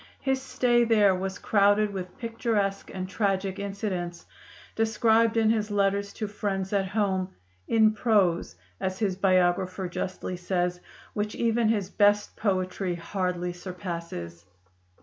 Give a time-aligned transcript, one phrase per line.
[0.21, 4.25] His stay there was crowded with picturesque and tragic incidents,
[4.75, 7.29] described in his letters to friends at home
[7.67, 10.79] "in prose," as his biographer justly says,
[11.13, 14.43] "which even his best poetry hardly surpasses."